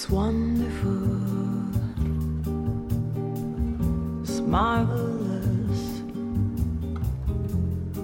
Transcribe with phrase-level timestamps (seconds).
[0.00, 1.10] It's wonderful,
[4.22, 6.00] it's marvelous.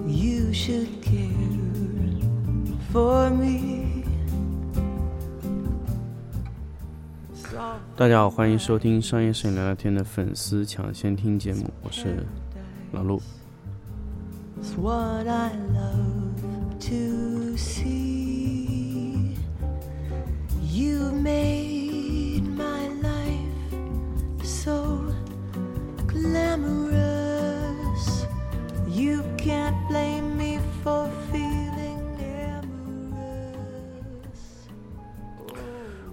[0.05, 1.25] You should care
[2.93, 4.03] for me.
[7.95, 12.23] 大家好，欢迎收听商业摄影聊聊天的粉丝抢先听节目，我是
[12.91, 13.19] 老陆。
[14.61, 19.35] It's what I love to see.
[20.71, 21.66] You made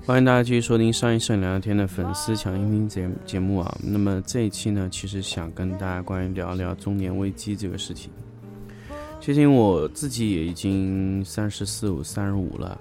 [0.07, 3.79] 欢迎大家继续收听商业摄影聊聊天的粉丝抢音听节节目啊。
[3.83, 8.11] 那么这一期呢，其实想跟大家关于聊聊中年危机这个事情。
[9.19, 12.79] 其实我自己也已经三十四五、三十五了，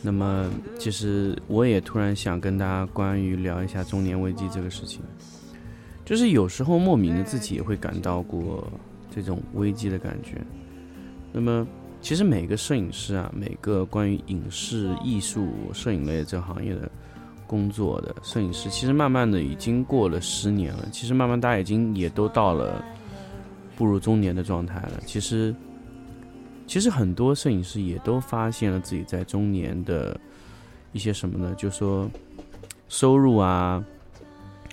[0.00, 5.02] 那么其实我也突然想跟大家关于聊一下中年危机这个事情。
[6.02, 8.66] 就是有时候莫名的自己也会感到过
[9.14, 10.40] 这种危机的感觉。
[11.30, 11.66] 那么
[12.04, 16.86] 其实每个摄影师啊，每个关于影视艺术、摄影类这行业的
[17.46, 20.86] 工作的摄影师，其实慢慢的已经过了十年了。
[20.92, 22.84] 其实慢慢大家已经也都到了
[23.74, 25.00] 步入中年的状态了。
[25.06, 25.56] 其实，
[26.66, 30.14] 其实很多摄影师也都发现了自己在中年的
[30.92, 31.54] 一些什么呢？
[31.56, 32.06] 就说
[32.90, 33.82] 收入啊，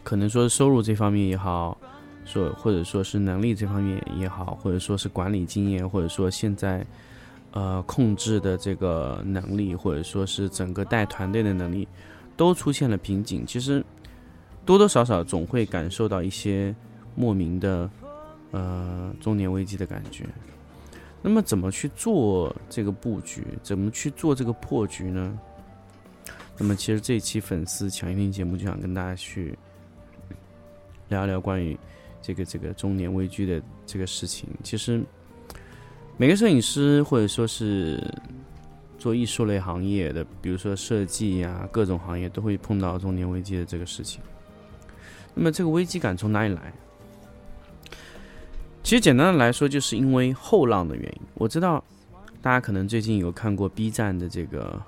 [0.03, 1.77] 可能说收入这方面也好，
[2.25, 6.85] 说或者说是能力这方面也好，或者说是管理经验，或者说现在
[7.51, 11.87] 呃控制的这个能力，或者说是整个带团队的能力，
[12.35, 13.45] 都出现了瓶颈。
[13.45, 13.83] 其实
[14.65, 16.75] 多多少少总会感受到一些
[17.15, 17.89] 莫名的
[18.51, 20.25] 呃中年危机的感觉。
[21.21, 23.45] 那么怎么去做这个布局？
[23.61, 25.39] 怎么去做这个破局呢？
[26.57, 29.57] 那么其实这一期粉丝抢一听节目就想跟大家去
[31.09, 31.77] 聊一聊关于
[32.21, 34.47] 这个这个中年危机的这个事情。
[34.63, 35.03] 其实
[36.17, 37.99] 每个摄影师或者说是
[38.97, 44.21] 做艺术类行业的，比如说设计呀、各种行业都会碰到中年危机的这个事情。
[45.33, 46.73] 那么这个危机感从哪里来？
[48.83, 51.21] 其实简单的来说，就是因为后浪的原因。
[51.35, 51.83] 我知道
[52.41, 54.79] 大家可能最近有看过 B 站的这个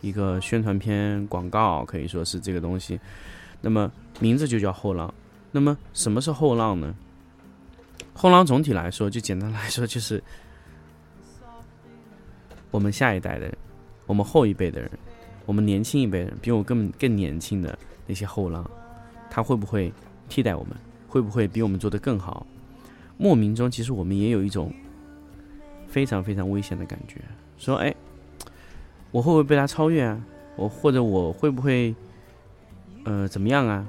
[0.00, 2.98] 一个宣传片广告，可以说是这个东西。
[3.60, 3.90] 那么
[4.20, 5.12] 名字就叫后浪。
[5.50, 6.94] 那么什么是后浪呢？
[8.12, 10.22] 后浪总体来说，就简单来说，就是
[12.74, 13.56] 我们下一代的人，
[14.04, 14.90] 我们后一辈的人，
[15.46, 18.68] 我们年轻一辈人，比我更更年轻的那些后浪，
[19.30, 19.92] 他会不会
[20.28, 20.76] 替代我们？
[21.06, 22.44] 会不会比我们做得更好？
[23.16, 24.74] 莫名中，其实我们也有一种
[25.86, 27.20] 非常非常危险的感觉，
[27.56, 27.94] 说，哎，
[29.12, 30.20] 我会不会被他超越啊？
[30.56, 31.94] 我或者我会不会，
[33.04, 33.86] 呃，怎么样啊？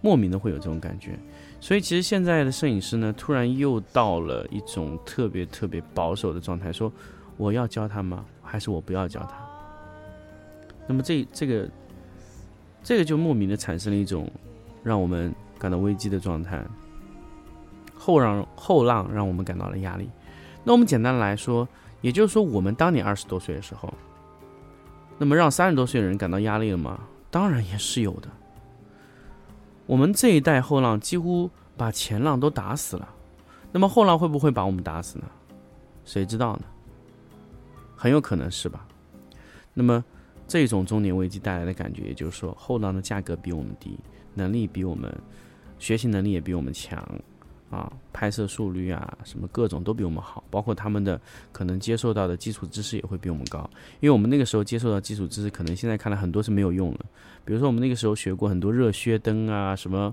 [0.00, 1.16] 莫名的会有这种感觉。
[1.60, 6.92] 所以，其实现在的摄影师呢，突然又到了一种特别特别保守的状态，说
[7.40, 8.22] 我要教他吗？
[8.42, 9.34] 还是我不要教他？
[10.86, 11.66] 那么这这个
[12.82, 14.30] 这个就莫名的产生了一种
[14.82, 16.62] 让我们感到危机的状态。
[17.96, 20.10] 后让后浪让我们感到了压力。
[20.64, 21.66] 那我们简单来说，
[22.02, 23.92] 也就是说，我们当年二十多岁的时候，
[25.16, 27.00] 那么让三十多岁的人感到压力了吗？
[27.30, 28.28] 当然也是有的。
[29.86, 33.08] 我们这一代后浪几乎把前浪都打死了，
[33.72, 35.24] 那么后浪会不会把我们打死呢？
[36.04, 36.62] 谁知道呢？
[38.00, 38.86] 很有可能是吧。
[39.74, 40.02] 那么
[40.48, 43.98] 这种中年危机带来的感觉，也就是说，后浪的价格比我们低，
[44.32, 45.14] 能力比我们，
[45.78, 47.06] 学习能力也比我们强。
[47.68, 51.20] 啊，拍摄速率啊，什么各种都比我们好，包括他们的
[51.52, 53.68] 可能接受到的基础知识也会比我们高，
[54.00, 57.04] 因为我们那个时候接受到基础知识，可能现在看来很多是没有用的。
[57.44, 60.12] 比如说我们那个时候学过很多热靴灯啊，什么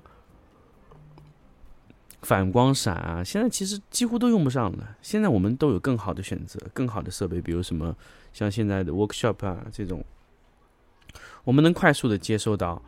[2.21, 4.97] 反光闪啊，现在其实几乎都用不上了。
[5.01, 7.95] 现在我们都有更好的选择，更好的设备，比如什么
[8.33, 10.03] 像现在的 workshop 啊这种，
[11.43, 12.81] 我们能快速的接收到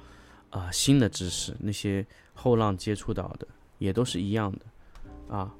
[0.50, 3.48] 啊、新的知识，那些后浪接触到的。
[3.78, 5.56] 也都是一样的，啊，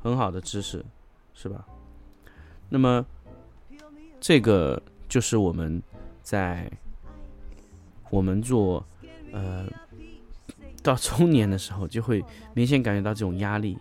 [0.00, 0.84] 很好的知识，
[1.34, 1.66] 是吧？
[2.68, 3.04] 那么，
[4.20, 5.82] 这个就是我们
[6.22, 6.70] 在
[8.10, 8.86] 我们做
[9.32, 9.66] 呃
[10.84, 12.22] 到 中年的时候，就会
[12.52, 13.76] 明显感觉到这种压力。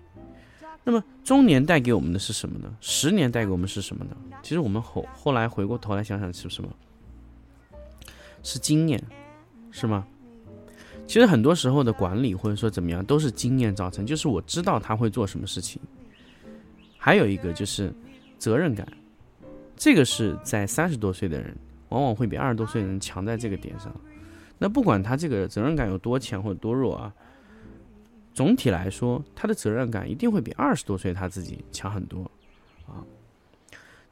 [0.86, 2.76] 那么，中年带给我们的是什么呢？
[2.82, 4.18] 十年带给我们是什么呢？
[4.42, 6.70] 其实我们后后来回过头来想想，是什么？
[8.42, 9.02] 是经验，
[9.72, 10.06] 是吗？
[11.06, 14.06] 其实很多时候的管理或者说怎么样，都是经验造成。
[14.06, 15.82] 就是我知道他会做什么事情。
[16.98, 17.94] 还有一个就是
[18.38, 18.88] 责任感，
[19.76, 21.56] 这个是在三十多岁的人
[21.90, 23.94] 往往会比二十多岁的人强在这个点上。
[24.64, 27.14] 那不管他这个责任感有多强或者多弱啊，
[28.34, 32.22] 总体来说，他的责任感一定会比二十多岁他自己强很多
[32.88, 33.04] 啊。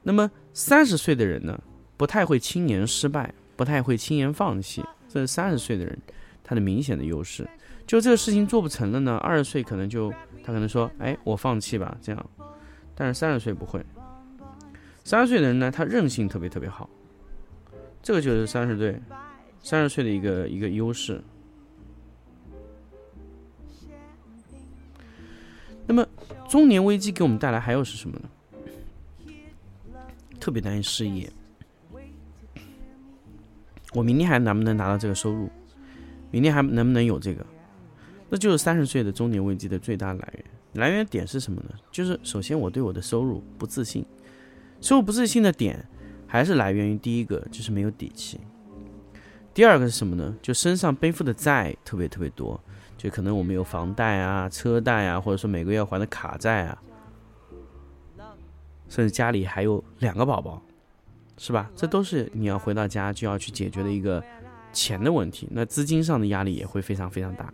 [0.02, 1.58] 那么三十岁的人呢，
[1.96, 5.98] 不太会轻言失败，不太会轻言放弃，这是三十岁的人
[6.44, 7.48] 他的明显的优势。
[7.86, 10.12] 就这个事情做不成了呢，二十岁可能就
[10.44, 12.30] 他可能说，哎，我放弃吧，这样。
[12.94, 13.82] 但是三十岁不会，
[15.02, 16.90] 三十岁的人呢，他韧性特别特别好，
[18.02, 19.00] 这个就是三十岁，
[19.62, 21.22] 三十岁的一个一个优势。
[25.86, 26.06] 那么
[26.48, 28.28] 中年危机给我们带来还有是什么呢？
[30.38, 31.30] 特别担心失业，
[33.92, 35.48] 我明天还能不能拿到这个收入？
[36.30, 37.46] 明天还能不能有这个？
[38.28, 40.44] 那就是三十岁的中年危机的最大来源。
[40.74, 41.70] 来源点是什么呢？
[41.90, 44.04] 就是首先我对我的收入不自信，
[44.80, 45.86] 收入不自信的点
[46.26, 48.40] 还是来源于第一个就是没有底气，
[49.54, 50.34] 第二个是什么呢？
[50.40, 52.58] 就身上背负的债特别特别多，
[52.96, 56.82] 就可能我们有房贷啊、车贷啊，或者说每个月要还的卡债啊，
[58.88, 60.62] 甚至家里还有两个宝宝，
[61.36, 61.70] 是吧？
[61.76, 64.24] 这都是你要回到家就要去解决的一个
[64.72, 67.52] 钱的问题，那资金上的压力也会非常非常大，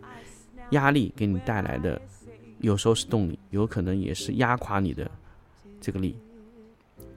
[0.71, 2.01] 压力给你带来的。
[2.59, 5.09] 有时候是动力，有可能也是压垮你的
[5.79, 6.13] 这个力。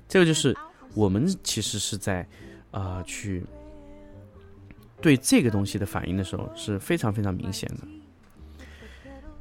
[0.09, 0.57] 这个就是
[0.95, 2.25] 我们其实是在
[2.71, 3.45] 啊去
[5.03, 8.67] 对这个东西的反应的时候是非常非常明显的。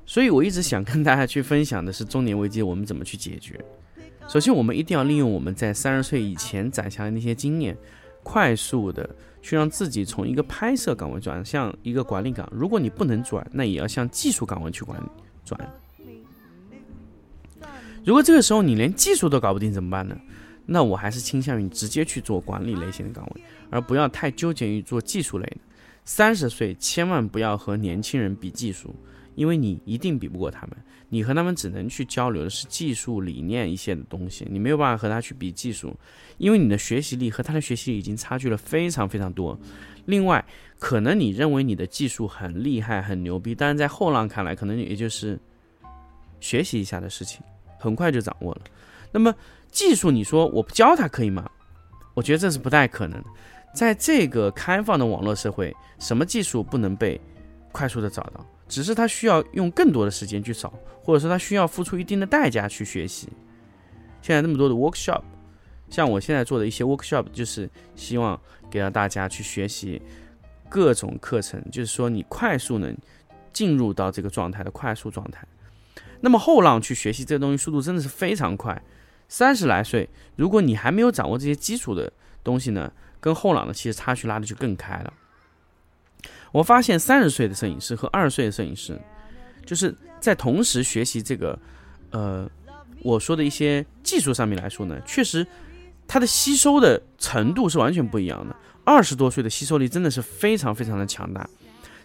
[0.05, 3.63] 所以我一直想跟大家去分享的是中年危机我们怎么去解决。
[4.27, 7.77] 首先，我们一定要利用我们在三十岁以前攒下的那些经验，
[8.23, 9.09] 快速的
[9.41, 12.47] 去让自己从一个拍摄岗位转向一个管理岗。
[12.51, 15.07] 如果你不能转，那也要向技术岗位去管理
[15.45, 15.59] 转。
[18.03, 20.17] 如果这个时候你连技术都搞不定怎么办呢？
[20.65, 25.57] 那我还是倾向于直接去做管理类型的岗位，而不要太纠结于做技术类的。
[26.05, 28.95] 三十岁千万不要和年轻人比技术，
[29.35, 30.77] 因为你一定比不过他们。
[31.09, 35.93] 你和他们只能去交流的是技术理念一些的东西，你没有办法和他去比技术，
[36.37, 39.59] 因为你的学习力和他的学习力已经差距了非常非常多。
[40.05, 40.43] 另外，
[40.79, 45.37] 可能你认为你的技术很厉害很牛逼，但是在后浪看来，可能也就是
[46.39, 47.41] 学习一下的事情。
[47.77, 48.61] 很快就掌握了。
[49.11, 49.35] 那么
[49.71, 51.49] 技术，你说我不教他可以吗？
[52.13, 53.23] 我觉得这是不太可能。
[53.73, 57.19] 在这个开放的网络社会，什么技术不能被
[57.71, 58.45] 快速的找到？
[58.67, 63.29] 只是他需要用更多的时间去找，或者说他需要付出一定的代价去学习。
[64.21, 65.21] 现在那么多的 workshop，
[65.89, 68.39] 像我现在做的一些 workshop，就是希望
[68.69, 70.01] 给到大家去学习
[70.69, 72.95] 各种课程，就是说你快速能
[73.51, 75.45] 进入到这个状态的快速状态。
[76.21, 78.81] 那么后浪去学习这个东西速度真的是非常快，
[79.31, 82.11] 三十来岁，如果你还没有掌握这些基础的
[82.43, 82.91] 东西呢，
[83.21, 85.13] 跟后浪的其实差距拉的就更开了。
[86.51, 88.99] 我发现三十岁的摄影师和二十岁的摄影师，
[89.65, 91.57] 就是在同时学习这个，
[92.09, 92.45] 呃，
[93.03, 95.47] 我说的一些技术上面来说呢，确实
[96.05, 98.53] 它的吸收的程度是完全不一样的。
[98.83, 101.49] 二十多岁的吸收力真的是非常非常的强大。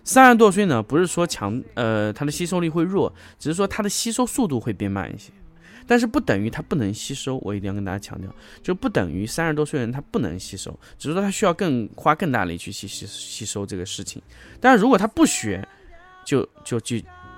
[0.04, 5.32] 三十多岁呢，不是说强，呃，它的吸收力会弱，只是说它的吸收速度会变慢一些，
[5.86, 7.38] 但是不等于它不能吸收。
[7.38, 14.20] 我一定要跟大家强调，就不等于三十多岁人他不能吸收，只是说他需要更花更大力去吸吸吸收这个事情。
[14.60, 15.66] 但是如果他不学，
[16.24, 16.96] 就就就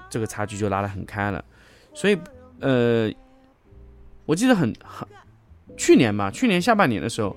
[0.08, 1.44] 这个差距就拉得很开了。
[1.92, 2.18] 所以，
[2.60, 3.12] 呃，
[4.24, 5.06] 我记得很很
[5.76, 7.36] 去年吧，去年下半年的时候。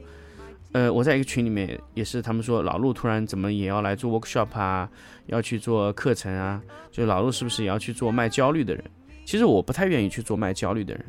[0.73, 4.89] 呃，我在一个群里面也是，他们说老陆突然怎么也要来做 workshop 啊，
[5.25, 8.81] 要去做课程啊，就老陆是不是也要去做卖焦虑的人？
[9.31, 11.05] 其实我不太愿意去做卖焦虑的人，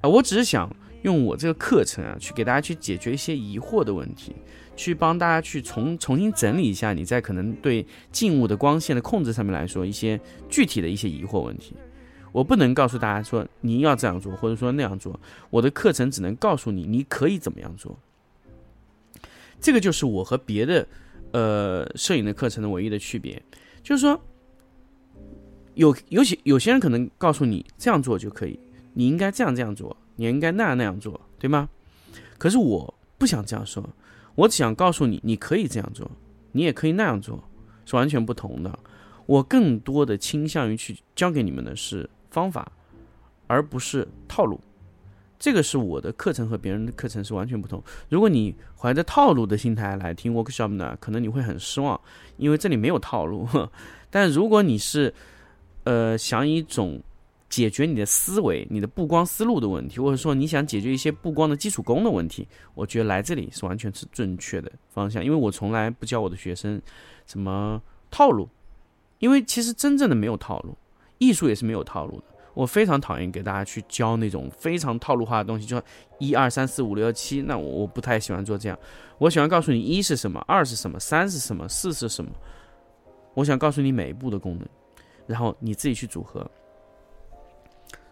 [0.00, 0.72] 啊，我只是想
[1.02, 4.32] 用我这个课程啊，去给大家去解决一些疑惑的问题，
[4.76, 11.74] 去帮大家去重重新整理一下你在可能对静物的光线的控制上面来说一些具体的一些疑惑问题。
[12.30, 15.18] 我不能告诉大家说你要这样做，或者说那样做，
[15.50, 17.98] 我的课程只能告诉你你可以怎么样做。
[19.60, 20.86] 这个就是我和别的，
[21.32, 23.42] 呃，摄影的课程的唯一的区别，
[23.82, 24.22] 就是说，
[25.78, 28.58] 有有些有些人可能告诉你这样做就可以，
[28.94, 31.68] 你应该这样这样做，你应该那样那样做，对吗？
[32.36, 33.88] 可是我不想这样说，
[34.34, 36.10] 我只想告诉你，你可以这样做，
[36.50, 37.42] 你也可以那样做，
[37.86, 38.76] 是完全不同的。
[39.26, 42.72] 我更多的倾向于去教给你们的是方法，
[43.46, 44.60] 而不是套路。
[45.38, 47.80] 这个是我的课程和别人的课程是完全不同。
[48.08, 52.00] 如果你怀着套路的心态来听 workshop 呢，可能你会很失望，
[52.36, 53.46] 因为这里没有套路。
[54.10, 55.14] 但如果你是，
[55.88, 57.02] 呃，想一种
[57.48, 65.24] 解决你的思维、你的布光思路的问题，或者说你想解决一些布光的基础功的问题，我觉得来这里是完全是正确的方向。
[65.24, 66.78] 因为我从来不教我的学生
[67.24, 67.80] 什么
[68.10, 68.46] 套路，
[69.18, 70.76] 因为其实真正的没有套路，
[71.16, 72.24] 艺术也是没有套路的。
[72.52, 75.80] 我非常讨厌给大家去教那种非常套路化的东西，就
[76.18, 78.78] 一二三四五六七，那我我不太喜欢做这样。
[79.16, 82.30] 我喜欢告诉你一是什么，二是什么，三是什么，四是什么。
[83.32, 84.68] 我想告诉你每一步的功能，
[85.28, 86.50] 然后你自己去组合。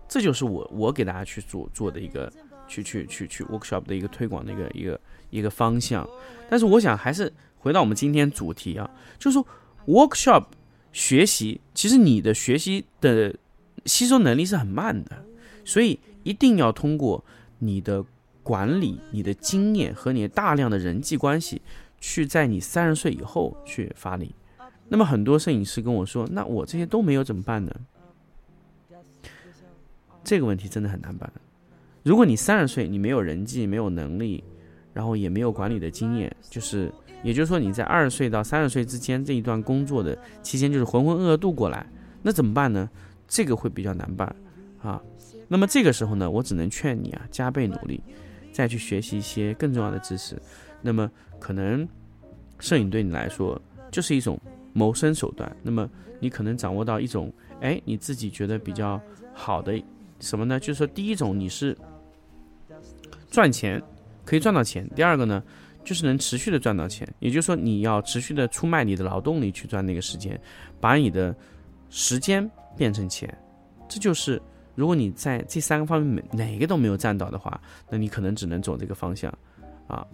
[0.06, 2.32] 这就是我我给大家去做做的一个
[2.68, 6.08] 去去去去 workshop 的一个推广的一个一个一个方向。
[6.48, 9.44] 但是我想还是回到我们今天主题啊，就是说
[9.86, 10.44] workshop
[10.92, 13.34] 学习，其实你的学习的。
[13.84, 15.24] 吸收能力是很慢的，
[15.64, 17.24] 所以一定要通过
[17.60, 18.04] 你的
[18.42, 21.62] 管理、你的经验和你大量的人际关系，
[22.00, 24.34] 去在你三十岁以后去发力。
[24.88, 27.72] 那么很多摄影师跟我说：“那我这些都没有怎么办呢？”
[30.22, 31.30] 这个问题真的很难办。
[32.02, 34.42] 如果你三十岁，你没有人际、没有能力，
[34.92, 41.84] 然后也没有管理的经验，就是，也就是说你在二十岁到三十岁之间这一段工作的期间，就是浑浑噩噩度过来，
[42.22, 42.88] 那怎么办呢？
[43.28, 44.34] 这个会比较难办，
[44.80, 45.02] 啊，
[45.48, 48.00] 那么这个时候呢，我只能劝你啊，加倍努力，
[48.52, 50.40] 再去学习一些更重要的知识。
[50.80, 51.86] 那么可能
[52.60, 54.40] 摄影对你来说就是一种
[54.76, 55.50] 谋生手段。
[55.62, 55.88] 那么
[56.20, 59.00] 你可能掌握到一种，哎，你自己觉得比较
[59.32, 59.82] 好的
[60.20, 60.60] 什么呢？
[60.60, 61.76] 就是说，第一种你是
[63.30, 63.82] 赚钱
[64.24, 65.42] 可以赚到钱，第二个呢，
[65.82, 67.08] 就是能持续的赚到钱。
[67.20, 70.38] 也就是说，你要持续的出卖你的劳动力去赚那个时间，
[70.80, 71.34] 把你的
[71.88, 72.48] 时间。
[72.76, 73.26] 变成钱，
[73.88, 74.38] 这就是
[74.74, 79.32] 如果你在这三个方面哪哪个都没有占到的话，那你可能只能走这个方向，
[79.86, 80.06] 啊，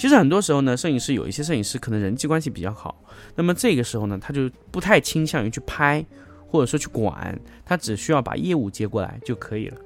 [0.00, 3.04] 其实很多时候呢，摄影师有一些摄影师可能人际关系比较好，
[3.34, 6.02] 那么这个时候呢，他就不太倾向于去拍，
[6.48, 9.76] 或者说去管，他只需要把业务接过来就可以了。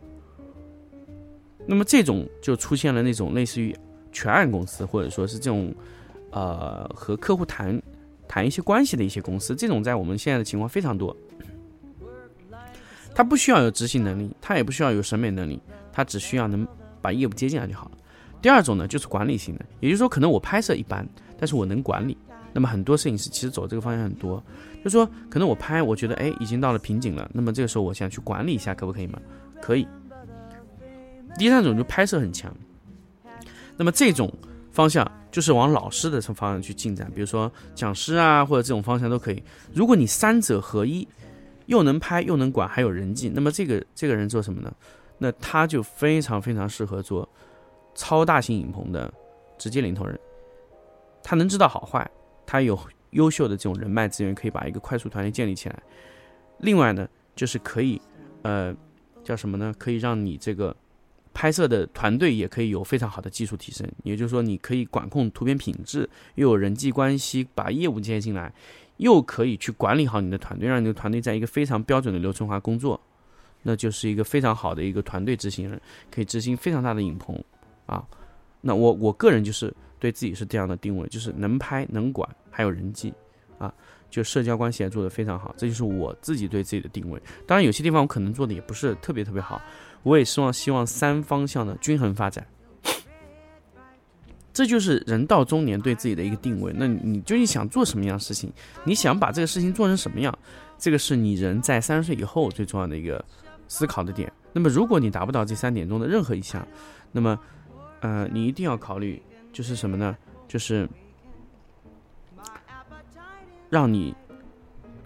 [1.66, 3.75] 那么这种就出现了那种类似于
[4.12, 5.75] 全案公司，或者说是这种，
[6.30, 7.83] 呃，和客户谈
[8.28, 11.16] 谈一些关系的一些公司，这种在我们现在的情况非常多。
[13.16, 15.61] 他不需要有执行能力，他也不需要有审美能力，
[15.92, 16.64] 他只需要能
[17.02, 17.99] 把业务接进来就好了。
[18.44, 21.08] 第二种呢，就是管理型的，也就是说，可能我拍摄一般，
[21.38, 22.14] 但是我能管理。
[22.52, 24.44] 那么很多摄影师其实走这个方向很多，
[24.84, 29.18] 就说，可能我拍，我觉得哎，已经到了瓶颈了，那么这个时候我想去管理一下，可不可以吗？
[29.62, 29.88] 可以。
[31.38, 32.54] 第三种就拍摄很强，
[33.78, 34.30] 那么这种
[34.70, 39.42] 方向就是往老师的方向去进展，比如说讲师啊，或者这种方向都可以。
[39.72, 41.08] 如果你三者合一。
[41.66, 44.70] 又能拍又能管还有人际，那么这个这个人做什么呢？
[45.16, 47.26] 那他就非常非常适合做
[47.94, 49.12] 超大型影棚的
[49.58, 50.18] 直接领头人。
[51.22, 52.08] 他能知道好坏，
[52.44, 52.78] 他有
[53.10, 55.82] 优秀的这种人脉资源，可以把一个快速团队建立起来。
[56.58, 58.00] 另外呢，就是可以，
[58.42, 58.74] 呃，
[59.22, 59.74] 叫什么呢？
[59.78, 60.74] 可以让你这个
[61.32, 63.88] 拍摄的团队也可以有非常好的技术提升。
[64.02, 68.52] 也就是说，你可以管控图片品质，又有人际关系，把业务接进来。
[68.98, 73.00] 又可以去管理好你的团队，让你的团队在一个非常标准的流程化工作，
[73.62, 75.80] 那就是一个非常好的一个团队执行人，
[76.12, 77.36] 可以执行非常大的影棚
[77.87, 78.05] 啊。
[78.61, 83.12] 那我我个人就是对自己是这样的定位，就是能拍能管，还有人际
[83.59, 83.73] 啊，
[84.11, 87.21] 就社交关系也做得非常好，这就是我自己对自己的定位。
[87.47, 89.61] 当然有些地方我可能做的也不是特别特别好，
[90.03, 92.47] 我也希望希望三方向的均衡发展。
[94.53, 96.73] 这就是人到中年对自己的一个定位。
[96.76, 98.53] 那你究竟想做什么样的事情？
[98.85, 100.33] 你想把这个事情做成什么样？
[100.79, 103.23] 这个是你人在三十岁以后最重要的一个
[103.67, 104.33] 思考的点。
[104.53, 106.64] 那么，如果你达不到这三点中的任何一项，
[107.11, 107.37] 那么，
[108.04, 110.14] 呃，你一定要考虑，就是什么呢？
[110.46, 110.87] 就是
[113.70, 114.14] 让你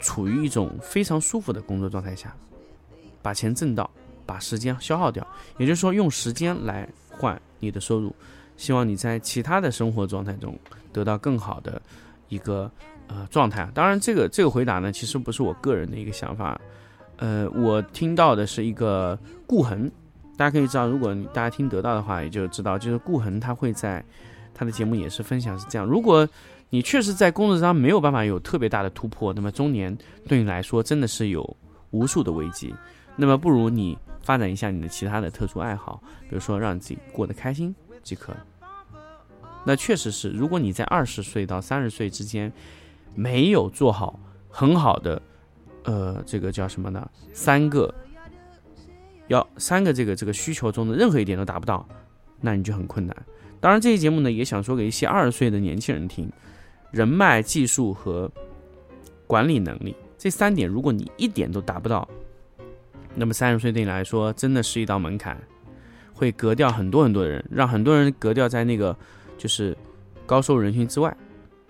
[0.01, 2.35] 处于一种非常舒服的工作状态下，
[3.23, 3.89] 把钱挣到，
[4.27, 5.25] 把时间消耗掉。
[5.59, 8.13] 也就是说，用时间来换你的收入。
[8.57, 10.59] 希望你在其他的生活状态中
[10.93, 11.81] 得到更好的
[12.29, 12.69] 一个
[13.07, 13.71] 呃状态。
[13.73, 16.61] 当然，这个这个回答呢，其实不是我个人的一个想法。
[17.19, 19.89] 呃，我听到的是一个顾恒，
[20.39, 24.03] 大家可以知道，如果大家听得到的话，也就知道，就是顾恒他会在
[24.55, 25.85] 他的节目也是分享是这样。
[25.87, 26.27] 如果
[26.71, 29.97] 你确实在工作上没有办法有特别大的突破，那么中年
[30.29, 31.57] 对你来说真的是有
[31.91, 32.73] 无数的危机。
[33.17, 37.75] 那么不如你发展一下你的其他的特殊爱好，比如说让自己过得开心。
[38.05, 38.33] 即可。
[39.65, 42.51] 那确实是，如果你在二十岁到三十岁之间
[43.15, 44.19] 没有做好
[44.49, 45.21] 很好的，
[45.83, 47.11] 呃，这个叫什么呢？
[47.35, 47.93] 三个
[49.29, 51.87] 要三个这个这个需求中的任何一点都达不到，
[52.41, 53.17] 那你就很困难。
[53.61, 56.31] 当然，这期节目呢也想说给一些二十岁的年轻人听，
[56.91, 58.31] 人脉、技术和
[59.27, 62.09] 管理能力这三点，如果你一点都达不到，
[63.15, 65.37] 那么三十岁对你来说真的是一道门槛，
[66.15, 68.97] 会隔掉很多很多的人，让很多人隔掉在那个
[69.37, 69.77] 就是
[70.25, 71.15] 高收入人群之外，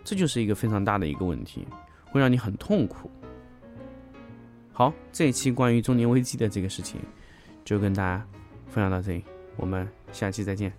[0.04, 1.66] 这就是一个非常大的一个问题，
[2.04, 3.10] 会让你很痛苦。
[4.72, 7.00] 好，这一期关于中年危机的这个事情。
[7.68, 8.26] 就跟大家
[8.70, 9.22] 分享到这里
[9.56, 10.72] 我们下期再见。